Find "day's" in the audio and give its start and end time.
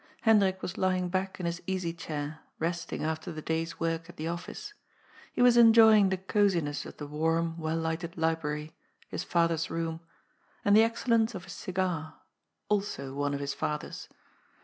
3.39-3.79